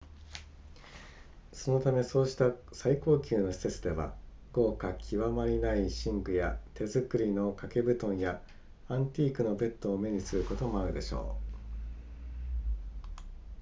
[1.53, 4.15] そのためそうした最高級の施設では
[4.51, 8.41] 豪華極まりない寝具や手作りの掛け布団や
[8.87, 11.51] アンティークのベッドを目にすることもあるでしょう